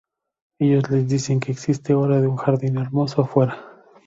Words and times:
Ellos 0.57 0.89
les 0.89 1.07
dicen 1.07 1.39
que 1.39 1.51
existe 1.51 1.93
ahora 1.93 2.15
un 2.17 2.35
jardín 2.35 2.79
hermoso 2.79 3.21
afuera. 3.21 3.63